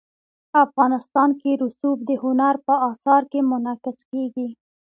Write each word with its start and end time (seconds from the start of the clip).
افغانستان 0.65 1.29
کې 1.41 1.51
رسوب 1.63 1.97
د 2.09 2.11
هنر 2.23 2.55
په 2.67 2.73
اثار 2.89 3.21
کې 3.31 3.39
منعکس 3.49 3.97
کېږي. 4.11 4.47